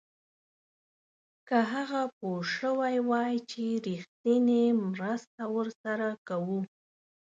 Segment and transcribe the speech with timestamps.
[1.47, 6.59] که هغه پوه شوی وای چې رښتینې مرسته ورسره کوو.